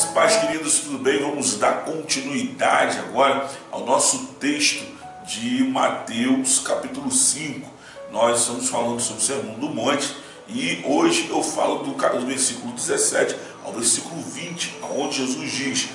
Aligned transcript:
Graças 0.00 0.14
paz, 0.14 0.36
queridos, 0.36 0.78
tudo 0.78 0.98
bem? 0.98 1.20
Vamos 1.20 1.58
dar 1.58 1.84
continuidade 1.84 2.98
agora 2.98 3.46
ao 3.70 3.84
nosso 3.84 4.28
texto 4.40 4.82
de 5.26 5.62
Mateus, 5.64 6.58
capítulo 6.60 7.10
5. 7.10 7.68
Nós 8.10 8.40
estamos 8.40 8.70
falando 8.70 8.98
sobre 9.00 9.22
o 9.22 9.26
Sermão 9.26 9.54
do 9.58 9.68
Monte 9.68 10.16
e 10.48 10.82
hoje 10.86 11.28
eu 11.28 11.42
falo 11.42 11.84
do, 11.84 11.92
do 11.92 12.26
versículo 12.26 12.72
17 12.72 13.36
ao 13.62 13.74
versículo 13.74 14.22
20, 14.22 14.78
onde 14.96 15.16
Jesus 15.16 15.52
diz: 15.52 15.88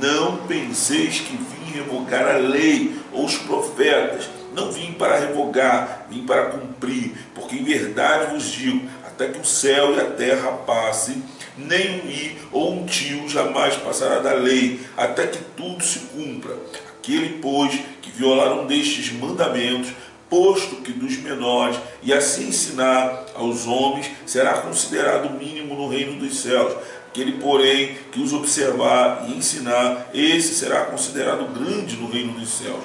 Não 0.00 0.38
penseis 0.48 1.20
que 1.20 1.36
vim 1.36 1.72
revogar 1.72 2.34
a 2.34 2.38
lei 2.38 3.00
ou 3.12 3.24
os 3.24 3.36
profetas. 3.36 4.28
Não 4.52 4.72
vim 4.72 4.92
para 4.92 5.20
revogar, 5.20 6.06
vim 6.10 6.26
para 6.26 6.46
cumprir, 6.46 7.14
porque 7.32 7.54
em 7.54 7.62
verdade 7.62 8.32
vos 8.32 8.50
digo: 8.50 8.88
até 9.06 9.28
que 9.28 9.38
o 9.38 9.44
céu 9.44 9.94
e 9.94 10.00
a 10.00 10.06
terra 10.06 10.50
passem 10.66 11.22
nem 11.56 12.00
um 12.00 12.08
i 12.08 12.36
ou 12.50 12.72
um 12.74 12.86
tio 12.86 13.28
jamais 13.28 13.76
passará 13.76 14.20
da 14.20 14.34
lei, 14.34 14.80
até 14.96 15.26
que 15.26 15.38
tudo 15.56 15.82
se 15.84 16.00
cumpra. 16.00 16.56
Aquele, 16.98 17.40
pois, 17.40 17.78
que 18.00 18.10
violar 18.10 18.52
um 18.52 18.66
destes 18.66 19.12
mandamentos, 19.12 19.92
posto 20.30 20.76
que 20.76 20.92
dos 20.92 21.18
menores, 21.18 21.76
e 22.02 22.12
assim 22.12 22.48
ensinar 22.48 23.26
aos 23.34 23.66
homens, 23.66 24.10
será 24.24 24.54
considerado 24.54 25.30
mínimo 25.38 25.74
no 25.74 25.88
reino 25.88 26.18
dos 26.18 26.38
céus. 26.38 26.74
Aquele, 27.08 27.32
porém, 27.32 27.96
que 28.10 28.20
os 28.20 28.32
observar 28.32 29.26
e 29.28 29.36
ensinar, 29.36 30.08
esse 30.14 30.54
será 30.54 30.86
considerado 30.86 31.44
grande 31.52 31.96
no 31.96 32.10
reino 32.10 32.32
dos 32.32 32.48
céus. 32.48 32.82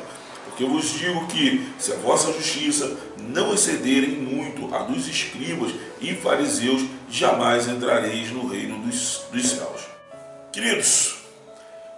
Porque 0.57 0.63
eu 0.63 0.69
vos 0.71 0.89
digo 0.89 1.27
que, 1.27 1.69
se 1.77 1.91
a 1.91 1.97
vossa 1.97 2.33
justiça 2.33 2.97
não 3.19 3.53
excederem 3.53 4.09
muito 4.09 4.73
a 4.73 4.79
dos 4.79 5.07
escribas 5.07 5.71
e 6.01 6.15
fariseus, 6.15 6.81
jamais 7.11 7.67
entrareis 7.67 8.31
no 8.31 8.47
reino 8.47 8.79
dos, 8.79 9.21
dos 9.31 9.49
céus. 9.51 9.81
Queridos, 10.51 11.17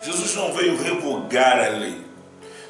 Jesus 0.02 0.36
não 0.36 0.52
veio 0.52 0.76
revogar 0.76 1.58
a 1.58 1.70
lei. 1.70 2.02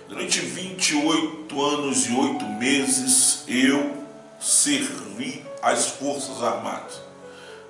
Durante 0.07 0.41
28 0.41 1.59
anos 1.59 2.05
e 2.05 2.13
8 2.13 2.45
meses 2.45 3.43
eu 3.47 4.05
servi 4.39 5.43
as 5.59 5.87
Forças 5.87 6.43
Armadas. 6.43 7.01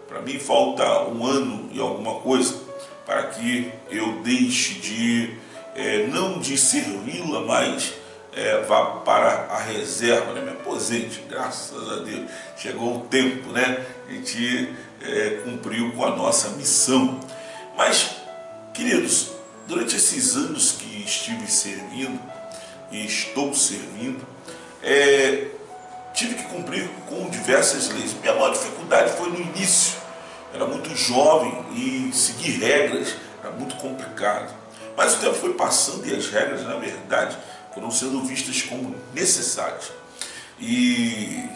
Para 0.10 0.22
mim 0.22 0.38
falta 0.38 1.04
um 1.04 1.26
ano 1.26 1.70
e 1.72 1.80
alguma 1.80 2.16
coisa 2.16 2.60
para 3.06 3.28
que 3.28 3.72
eu 3.90 4.22
deixe 4.24 4.74
de, 4.74 5.38
é, 5.74 6.06
não 6.08 6.38
de 6.38 6.58
servi-la, 6.58 7.40
mas 7.46 7.99
é, 8.40 8.62
vá 8.62 8.86
para 9.02 9.48
a 9.50 9.60
reserva, 9.60 10.32
né? 10.32 10.42
me 10.42 10.52
aposente, 10.52 11.22
graças 11.28 11.92
a 11.92 11.98
Deus. 11.98 12.30
Chegou 12.56 12.98
o 12.98 13.00
tempo, 13.02 13.52
né? 13.52 13.86
A 14.08 14.12
gente 14.12 14.74
é, 15.02 15.42
cumpriu 15.44 15.92
com 15.92 16.06
a 16.06 16.16
nossa 16.16 16.50
missão. 16.52 17.20
Mas, 17.76 18.16
queridos, 18.74 19.32
durante 19.68 19.98
esses 19.98 20.36
anos 20.38 20.72
que 20.72 21.04
estive 21.04 21.52
servindo 21.52 22.20
e 22.92 23.06
estou 23.06 23.54
servindo, 23.54 24.26
é, 24.82 25.48
tive 26.14 26.36
que 26.36 26.44
cumprir 26.44 26.90
com 27.08 27.30
diversas 27.30 27.90
leis. 27.90 28.14
Minha 28.22 28.36
maior 28.36 28.54
dificuldade 28.54 29.12
foi 29.18 29.30
no 29.30 29.40
início. 29.40 30.00
Era 30.54 30.66
muito 30.66 30.96
jovem 30.96 31.54
e 31.76 32.10
seguir 32.14 32.60
regras 32.60 33.16
era 33.44 33.52
muito 33.54 33.76
complicado. 33.76 34.54
Mas 34.96 35.16
o 35.16 35.20
tempo 35.20 35.36
foi 35.36 35.54
passando 35.54 36.06
e 36.08 36.16
as 36.16 36.28
regras, 36.30 36.64
na 36.64 36.76
verdade, 36.76 37.38
foram 37.74 37.92
sendo 37.92 38.22
vistas 38.24 38.62
como 38.62 38.96
necessárias. 39.14 39.92
E 40.60 41.48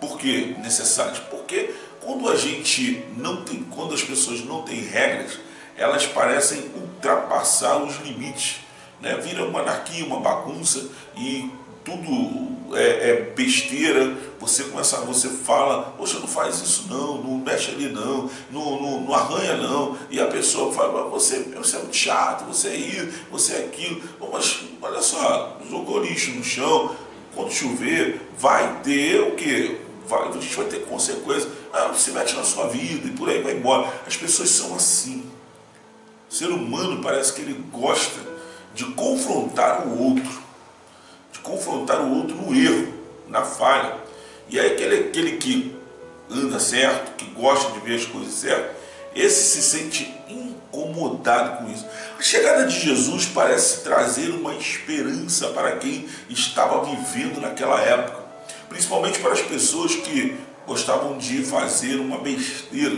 por 0.00 0.18
que 0.18 0.54
necessárias? 0.58 1.18
Porque 1.18 1.74
quando 2.00 2.28
a 2.28 2.36
gente 2.36 3.04
não 3.16 3.44
tem, 3.44 3.62
quando 3.64 3.94
as 3.94 4.02
pessoas 4.02 4.44
não 4.44 4.62
têm 4.62 4.80
regras, 4.80 5.38
elas 5.76 6.06
parecem 6.06 6.70
ultrapassar 6.74 7.78
os 7.78 7.96
limites. 7.98 8.60
Né? 9.00 9.16
Vira 9.16 9.44
uma 9.44 9.60
anarquia, 9.60 10.04
uma 10.04 10.20
bagunça 10.20 10.90
e 11.16 11.50
tudo 11.84 12.76
é, 12.76 13.10
é, 13.10 13.32
besteira, 13.34 14.16
você 14.38 14.64
começa, 14.64 14.98
você 14.98 15.28
fala, 15.28 15.94
poxa, 15.96 16.18
não 16.18 16.26
faz 16.26 16.60
isso 16.60 16.86
não, 16.88 17.22
não 17.22 17.38
mexe 17.38 17.70
ali 17.70 17.88
não, 17.88 18.30
não, 18.50 18.80
não, 18.80 19.00
não 19.00 19.14
arranha 19.14 19.56
não, 19.56 19.96
e 20.10 20.20
a 20.20 20.26
pessoa 20.26 20.72
fala, 20.72 21.08
você, 21.08 21.40
você 21.56 21.76
é 21.76 21.78
muito 21.80 21.96
chato, 21.96 22.44
você 22.44 22.68
é 22.68 22.76
isso, 22.76 23.08
você 23.30 23.54
é 23.54 23.64
aquilo, 23.64 24.02
mas 24.32 24.60
olha 24.80 25.02
só, 25.02 25.58
jogou 25.68 26.02
lixo 26.02 26.30
no 26.32 26.44
chão, 26.44 26.94
quando 27.34 27.52
chover, 27.52 28.20
vai 28.38 28.80
ter 28.82 29.20
o 29.20 29.34
quê? 29.36 29.78
Vai, 30.06 30.28
a 30.28 30.32
gente 30.32 30.56
vai 30.56 30.66
ter 30.66 30.84
consequências, 30.86 31.48
ah, 31.72 31.92
se 31.94 32.10
mete 32.10 32.34
na 32.34 32.42
sua 32.42 32.66
vida 32.66 33.06
e 33.06 33.12
por 33.12 33.28
aí 33.28 33.40
vai 33.42 33.54
embora. 33.54 33.92
As 34.04 34.16
pessoas 34.16 34.50
são 34.50 34.74
assim. 34.74 35.24
O 36.28 36.34
ser 36.34 36.48
humano 36.48 37.00
parece 37.00 37.32
que 37.32 37.42
ele 37.42 37.64
gosta 37.72 38.18
de 38.74 38.84
confrontar 38.86 39.86
o 39.86 40.02
outro 40.02 40.39
confrontar 41.60 42.00
o 42.00 42.16
outro 42.16 42.34
no 42.34 42.54
erro, 42.54 42.92
na 43.28 43.42
falha. 43.42 43.94
E 44.48 44.58
aí 44.58 44.72
aquele, 44.72 45.08
aquele 45.08 45.36
que 45.36 45.76
anda 46.30 46.58
certo, 46.58 47.16
que 47.16 47.26
gosta 47.26 47.72
de 47.72 47.80
ver 47.80 47.96
as 47.96 48.06
coisas 48.06 48.32
certas, 48.32 48.76
esse 49.14 49.60
se 49.60 49.62
sente 49.62 50.14
incomodado 50.28 51.58
com 51.58 51.72
isso. 51.72 51.84
A 52.18 52.22
chegada 52.22 52.66
de 52.66 52.78
Jesus 52.78 53.26
parece 53.26 53.82
trazer 53.82 54.30
uma 54.30 54.54
esperança 54.54 55.48
para 55.48 55.76
quem 55.76 56.08
estava 56.28 56.84
vivendo 56.84 57.40
naquela 57.40 57.80
época, 57.80 58.20
principalmente 58.68 59.18
para 59.18 59.32
as 59.32 59.42
pessoas 59.42 59.94
que 59.94 60.36
gostavam 60.66 61.18
de 61.18 61.42
fazer 61.42 61.96
uma 61.96 62.18
besteira, 62.18 62.96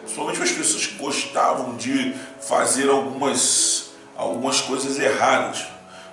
principalmente 0.00 0.36
para 0.36 0.46
as 0.46 0.52
pessoas 0.52 0.86
que 0.86 0.96
gostavam 0.96 1.76
de 1.76 2.14
fazer 2.40 2.88
algumas, 2.88 3.92
algumas 4.16 4.60
coisas 4.60 4.98
erradas 4.98 5.64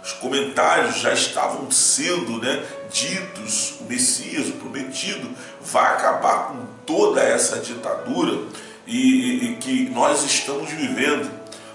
os 0.03 0.13
comentários 0.13 0.99
já 0.99 1.13
estavam 1.13 1.69
sendo 1.71 2.39
né, 2.39 2.65
ditos, 2.91 3.75
o 3.81 3.83
Messias, 3.83 4.47
o 4.47 4.53
prometido, 4.53 5.29
vai 5.61 5.93
acabar 5.93 6.47
com 6.47 6.65
toda 6.85 7.21
essa 7.21 7.59
ditadura 7.59 8.39
e, 8.87 9.51
e, 9.51 9.55
que 9.57 9.89
nós 9.89 10.23
estamos 10.23 10.71
vivendo. 10.71 11.29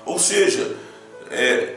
Ou 0.04 0.18
seja, 0.18 0.76
é, 1.30 1.74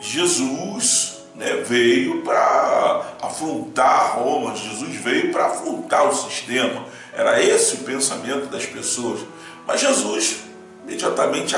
Jesus 0.00 1.18
né, 1.34 1.62
veio 1.66 2.22
para 2.22 3.16
afrontar 3.20 4.18
Roma, 4.18 4.56
Jesus 4.56 4.94
veio 4.96 5.32
para 5.32 5.46
afrontar 5.46 6.08
o 6.08 6.14
sistema. 6.14 6.86
Era 7.12 7.42
esse 7.42 7.76
o 7.76 7.78
pensamento 7.78 8.46
das 8.46 8.64
pessoas. 8.64 9.20
Mas 9.66 9.80
Jesus, 9.80 10.38
imediatamente, 10.84 11.56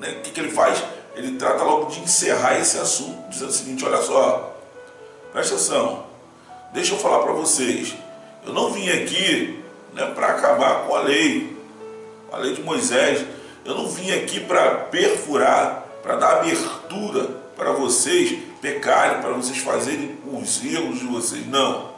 né, 0.00 0.16
o 0.18 0.20
que, 0.22 0.30
que 0.30 0.40
ele 0.40 0.50
faz? 0.50 0.82
Ele 1.14 1.36
trata 1.36 1.62
logo 1.62 1.90
de 1.90 2.00
encerrar 2.00 2.58
esse 2.58 2.78
assunto, 2.78 3.28
dizendo 3.28 3.50
o 3.50 3.52
seguinte: 3.52 3.84
olha 3.84 4.02
só, 4.02 4.56
presta 5.32 5.54
atenção, 5.54 6.04
deixa 6.72 6.94
eu 6.94 6.98
falar 6.98 7.22
para 7.22 7.32
vocês, 7.32 7.94
eu 8.46 8.52
não 8.52 8.72
vim 8.72 8.88
aqui 8.88 9.62
né, 9.92 10.06
para 10.14 10.28
acabar 10.28 10.86
com 10.86 10.94
a 10.94 11.00
lei, 11.00 11.56
a 12.32 12.38
lei 12.38 12.54
de 12.54 12.62
Moisés, 12.62 13.24
eu 13.64 13.74
não 13.74 13.88
vim 13.88 14.10
aqui 14.12 14.40
para 14.40 14.70
perfurar, 14.70 15.86
para 16.02 16.16
dar 16.16 16.38
abertura 16.38 17.42
para 17.56 17.72
vocês 17.72 18.38
pecarem, 18.60 19.20
para 19.20 19.32
vocês 19.32 19.58
fazerem 19.58 20.18
os 20.26 20.64
erros 20.64 20.98
de 20.98 21.06
vocês, 21.06 21.46
não. 21.46 21.92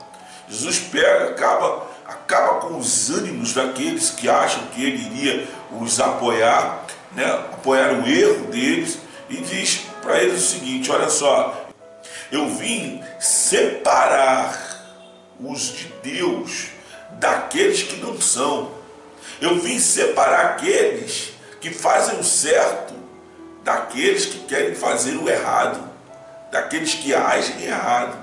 Jesus 0.48 0.78
pega, 0.78 1.30
acaba, 1.30 1.86
acaba 2.04 2.60
com 2.60 2.76
os 2.76 3.10
ânimos 3.10 3.54
daqueles 3.54 4.10
que 4.10 4.28
acham 4.28 4.66
que 4.74 4.84
ele 4.84 5.02
iria 5.06 5.48
os 5.80 6.00
apoiar, 6.00 6.84
né, 7.12 7.24
apoiar 7.24 7.92
o 7.92 8.06
erro 8.06 8.46
deles 8.48 9.03
e 9.28 9.36
diz 9.38 9.82
para 10.02 10.22
eles 10.22 10.42
o 10.42 10.46
seguinte: 10.46 10.90
olha 10.90 11.08
só, 11.08 11.68
eu 12.30 12.48
vim 12.48 13.02
separar 13.20 14.74
os 15.40 15.72
de 15.72 15.92
Deus 16.02 16.66
daqueles 17.12 17.82
que 17.82 17.96
não 17.96 18.20
são. 18.20 18.72
Eu 19.40 19.58
vim 19.58 19.78
separar 19.78 20.52
aqueles 20.52 21.32
que 21.60 21.70
fazem 21.70 22.18
o 22.18 22.24
certo 22.24 22.94
daqueles 23.64 24.26
que 24.26 24.40
querem 24.40 24.74
fazer 24.74 25.16
o 25.16 25.26
errado, 25.28 25.88
daqueles 26.52 26.92
que 26.94 27.14
agem 27.14 27.62
errado. 27.62 28.22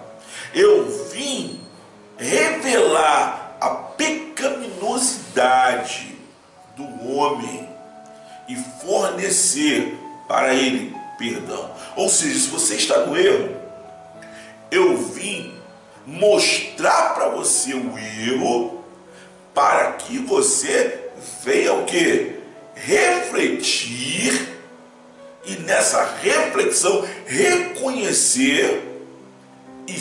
Eu 0.53 1.07
vim 1.09 1.59
revelar 2.17 3.57
a 3.59 3.69
pecaminosidade 3.69 6.15
do 6.77 7.09
homem 7.09 7.67
e 8.47 8.55
fornecer 8.55 9.97
para 10.31 10.55
ele 10.55 10.95
perdão. 11.17 11.69
Ou 11.93 12.07
seja, 12.07 12.39
se 12.39 12.47
você 12.47 12.75
está 12.75 13.05
no 13.05 13.17
erro, 13.17 13.53
eu 14.71 14.95
vim 14.95 15.53
mostrar 16.07 17.13
para 17.13 17.27
você 17.27 17.73
o 17.73 17.97
erro 17.97 18.81
para 19.53 19.91
que 19.91 20.19
você 20.19 21.09
venha 21.43 21.73
o 21.73 21.83
que? 21.83 22.39
Refletir 22.73 24.57
e 25.45 25.55
nessa 25.57 26.01
reflexão 26.21 27.05
reconhecer 27.25 28.81
e 29.85 29.95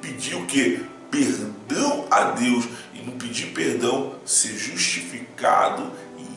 pedir 0.00 0.36
o 0.36 0.46
que? 0.46 0.82
Perdão 1.10 2.06
a 2.10 2.30
Deus 2.30 2.64
e 2.94 3.02
no 3.02 3.12
pedir 3.12 3.48
perdão 3.48 4.14
ser 4.24 4.56
justificado 4.56 5.92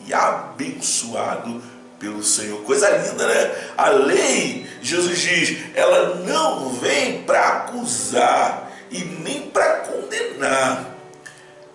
e 0.06 0.12
abençoado 0.12 1.62
pelo 1.98 2.22
Senhor. 2.22 2.62
Coisa 2.62 2.88
linda, 2.90 3.26
né? 3.26 3.54
A 3.76 3.90
lei, 3.90 4.66
Jesus 4.82 5.18
diz, 5.18 5.58
ela 5.74 6.16
não 6.16 6.70
vem 6.70 7.22
para 7.22 7.48
acusar 7.48 8.70
e 8.90 8.98
nem 8.98 9.42
para 9.42 9.80
condenar. 9.80 10.96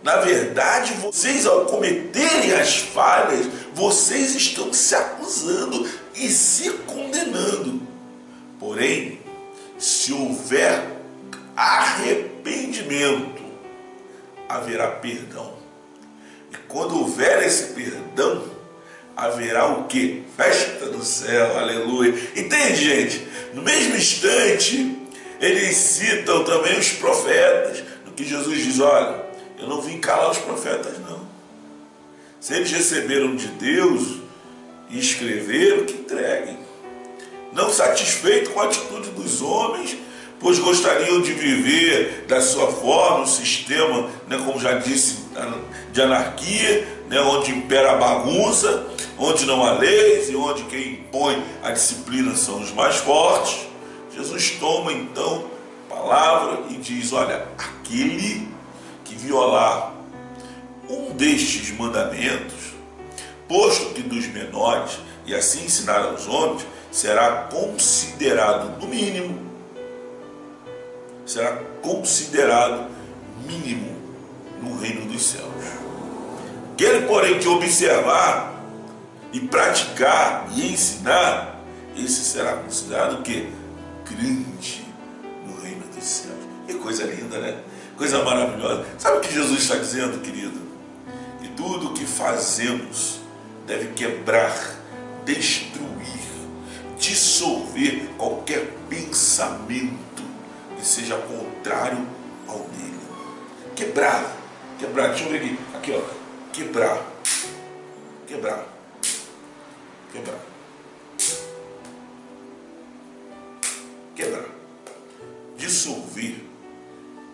Na 0.03 0.17
verdade, 0.17 0.93
vocês 0.93 1.45
ao 1.45 1.65
cometerem 1.65 2.53
as 2.53 2.77
falhas, 2.77 3.45
vocês 3.73 4.35
estão 4.35 4.73
se 4.73 4.95
acusando 4.95 5.87
e 6.15 6.27
se 6.29 6.71
condenando. 6.87 7.81
Porém, 8.59 9.21
se 9.77 10.11
houver 10.13 10.87
arrependimento, 11.55 13.43
haverá 14.49 14.87
perdão. 14.87 15.53
E 16.51 16.57
quando 16.67 16.99
houver 16.99 17.43
esse 17.43 17.73
perdão, 17.73 18.30
haverá 19.21 19.67
o 19.67 19.83
que? 19.83 20.23
Festa 20.35 20.87
do 20.87 21.03
céu, 21.03 21.57
aleluia. 21.57 22.13
Entende, 22.35 22.75
gente? 22.75 23.27
No 23.53 23.61
mesmo 23.61 23.95
instante, 23.95 24.97
eles 25.39 25.77
citam 25.77 26.43
também 26.43 26.79
os 26.79 26.89
profetas, 26.93 27.83
no 28.05 28.11
que 28.13 28.25
Jesus 28.25 28.63
diz: 28.63 28.79
olha, 28.79 29.23
eu 29.59 29.67
não 29.67 29.79
vim 29.81 29.99
calar 29.99 30.31
os 30.31 30.39
profetas, 30.39 30.97
não. 31.07 31.21
Se 32.39 32.55
eles 32.55 32.71
receberam 32.71 33.35
de 33.35 33.47
Deus 33.47 34.21
e 34.89 34.99
escreveram, 34.99 35.85
que 35.85 35.93
entreguem. 35.93 36.57
Não 37.53 37.69
satisfeito 37.69 38.49
com 38.51 38.61
a 38.61 38.65
atitude 38.65 39.11
dos 39.11 39.41
homens, 39.41 39.95
pois 40.39 40.57
gostariam 40.57 41.21
de 41.21 41.33
viver 41.33 42.25
da 42.27 42.41
sua 42.41 42.71
forma, 42.71 43.21
um 43.21 43.27
sistema, 43.27 44.09
né, 44.27 44.41
como 44.43 44.59
já 44.59 44.73
disse, 44.79 45.17
de 45.91 46.01
anarquia, 46.01 46.87
né, 47.07 47.21
onde 47.21 47.51
impera 47.51 47.91
a 47.91 47.95
bagunça, 47.95 48.87
onde 49.21 49.45
não 49.45 49.63
há 49.63 49.73
leis 49.73 50.29
e 50.29 50.35
onde 50.35 50.63
quem 50.63 50.93
impõe 50.93 51.41
a 51.61 51.71
disciplina 51.71 52.35
são 52.35 52.59
os 52.59 52.73
mais 52.73 52.95
fortes. 52.97 53.67
Jesus 54.13 54.57
toma 54.59 54.91
então 54.91 55.45
a 55.89 55.93
palavra 55.93 56.63
e 56.71 56.75
diz: 56.77 57.13
Olha, 57.13 57.47
aquele 57.57 58.49
que 59.05 59.15
violar 59.15 59.93
um 60.89 61.11
destes 61.11 61.71
mandamentos, 61.77 62.73
posto 63.47 63.93
que 63.93 64.01
dos 64.01 64.25
menores, 64.27 64.97
e 65.25 65.35
assim 65.35 65.65
ensinar 65.65 66.03
aos 66.03 66.27
homens, 66.27 66.65
será 66.91 67.43
considerado, 67.43 68.81
no 68.81 68.87
mínimo, 68.87 69.39
será 71.25 71.57
considerado 71.81 72.89
mínimo 73.47 73.95
no 74.61 74.77
reino 74.77 75.05
dos 75.05 75.23
céus. 75.23 75.45
Aquele, 76.73 77.05
porém, 77.05 77.39
que 77.39 77.47
observar 77.47 78.50
e 79.31 79.39
praticar 79.39 80.47
e 80.55 80.73
ensinar, 80.73 81.59
esse 81.95 82.23
será 82.23 82.53
considerado 82.57 83.19
o 83.19 83.21
quê? 83.21 83.47
Grande 84.09 84.85
no 85.45 85.61
reino 85.61 85.83
dos 85.93 86.03
céus. 86.03 86.35
Que 86.67 86.73
coisa 86.75 87.03
linda, 87.05 87.39
né? 87.39 87.57
Coisa 87.97 88.23
maravilhosa. 88.23 88.85
Sabe 88.97 89.17
o 89.17 89.21
que 89.21 89.33
Jesus 89.33 89.61
está 89.61 89.75
dizendo, 89.75 90.21
querido? 90.21 90.59
Que 91.41 91.49
tudo 91.49 91.89
o 91.89 91.93
que 91.93 92.05
fazemos 92.05 93.21
deve 93.67 93.93
quebrar, 93.93 94.55
destruir, 95.25 96.21
dissolver 96.97 98.09
qualquer 98.17 98.73
pensamento 98.89 100.23
que 100.77 100.85
seja 100.85 101.15
contrário 101.15 102.05
ao 102.47 102.59
dele. 102.59 102.99
Quebrar, 103.75 104.35
quebrar, 104.77 105.09
deixa 105.09 105.25
eu 105.25 105.29
ver 105.29 105.37
aqui, 105.37 105.59
aqui 105.75 105.91
ó, 105.93 106.01
quebrar, 106.51 107.01
quebrar, 108.27 108.65
quebrar, 110.11 110.45
quebrar, 114.15 114.49
dissolver, 115.57 116.35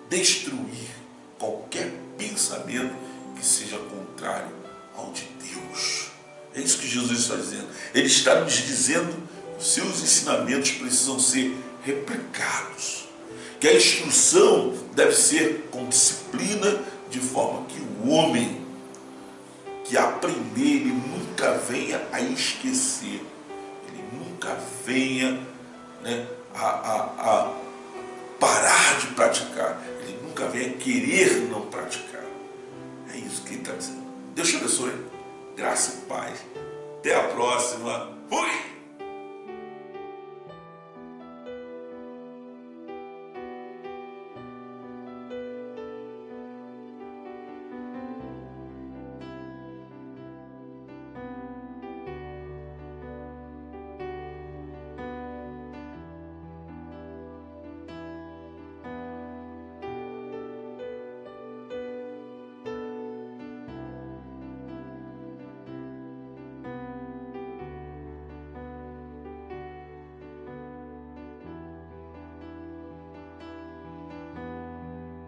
destruir 0.10 0.90
qualquer 1.38 1.92
pensamento 2.18 2.96
que 3.36 3.46
seja 3.46 3.78
contrário 3.78 4.52
ao 4.96 5.12
de 5.12 5.28
Deus. 5.42 6.08
É 6.56 6.62
isso 6.62 6.80
que 6.80 6.88
Jesus 6.88 7.20
está 7.20 7.36
dizendo. 7.36 7.68
Ele 7.94 8.08
está 8.08 8.42
nos 8.42 8.54
dizendo 8.54 9.12
que 9.58 9.62
os 9.62 9.74
seus 9.74 10.02
ensinamentos 10.02 10.72
precisam 10.72 11.20
ser 11.20 11.56
replicados 11.84 13.08
que 13.60 13.68
a 13.68 13.76
instrução 13.76 14.74
deve 14.96 15.14
ser 15.14 15.68
com 15.72 15.88
disciplina, 15.88 16.80
de 17.10 17.20
forma 17.20 17.66
que 17.68 17.80
o 17.80 18.10
homem 18.10 18.67
que 19.88 19.98
aprender, 19.98 20.62
ele 20.62 20.92
nunca 20.92 21.54
venha 21.54 22.06
a 22.12 22.20
esquecer, 22.20 23.26
ele 23.88 24.04
nunca 24.12 24.54
venha 24.86 25.40
né, 26.02 26.28
a, 26.54 26.66
a, 26.66 26.96
a 27.20 27.54
parar 28.38 29.00
de 29.00 29.08
praticar, 29.08 29.82
ele 30.02 30.20
nunca 30.24 30.48
venha 30.48 30.74
querer 30.74 31.48
não 31.50 31.62
praticar. 31.62 32.24
É 33.14 33.18
isso 33.18 33.44
que 33.44 33.54
ele 33.54 33.62
está 33.62 33.74
dizendo. 33.74 34.06
Deus 34.36 34.50
te 34.50 34.58
abençoe. 34.58 34.94
Graça 35.56 35.98
e 35.98 36.06
paz. 36.08 36.46
Até 37.00 37.16
a 37.16 37.24
próxima. 37.30 38.12
Fui! 38.30 38.67